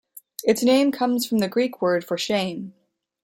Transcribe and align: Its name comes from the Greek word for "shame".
Its 0.43 0.63
name 0.63 0.91
comes 0.91 1.27
from 1.27 1.37
the 1.37 1.47
Greek 1.47 1.79
word 1.79 2.03
for 2.03 2.17
"shame". 2.17 2.73